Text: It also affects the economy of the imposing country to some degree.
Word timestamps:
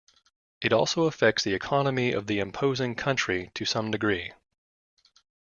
It 0.61 0.73
also 0.73 1.03
affects 1.03 1.43
the 1.43 1.53
economy 1.53 2.11
of 2.11 2.25
the 2.25 2.39
imposing 2.39 2.95
country 2.95 3.51
to 3.53 3.65
some 3.65 3.91
degree. 3.91 4.33